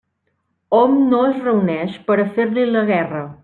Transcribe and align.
Hom 0.77 0.95
no 1.11 1.21
es 1.33 1.37
reuneix 1.49 2.01
per 2.11 2.19
a 2.25 2.29
fer-li 2.39 2.69
la 2.75 2.87
guerra. 2.93 3.25